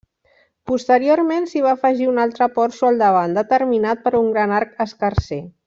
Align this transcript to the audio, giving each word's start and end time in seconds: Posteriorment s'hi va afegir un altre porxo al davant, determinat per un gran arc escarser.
Posteriorment 0.69 1.45
s'hi 1.51 1.61
va 1.65 1.73
afegir 1.75 2.09
un 2.13 2.21
altre 2.23 2.49
porxo 2.57 2.89
al 2.89 2.99
davant, 3.03 3.39
determinat 3.43 4.03
per 4.09 4.17
un 4.25 4.33
gran 4.39 4.59
arc 4.63 4.77
escarser. 4.89 5.43